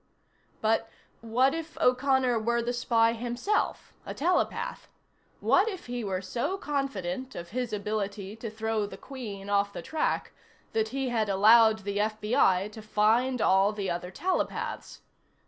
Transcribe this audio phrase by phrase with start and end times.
[0.61, 4.87] But what if O'Connor were the spy himself a telepath?
[5.41, 9.83] What if he were so confident of his ability to throw the Queen off the
[9.83, 10.31] track
[10.73, 15.01] that he had allowed the FBI to find all the other telepaths?